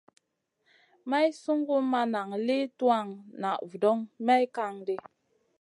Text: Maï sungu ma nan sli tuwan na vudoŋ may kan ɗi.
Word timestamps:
Maï 1.09 1.27
sungu 1.41 1.75
ma 1.91 2.01
nan 2.13 2.29
sli 2.41 2.57
tuwan 2.77 3.07
na 3.41 3.51
vudoŋ 3.69 3.97
may 4.25 4.43
kan 4.55 4.73
ɗi. 4.85 4.95